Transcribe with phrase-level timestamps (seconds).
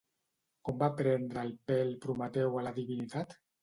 [0.69, 3.43] Com va prendre el pèl Prometeu a la divinitat?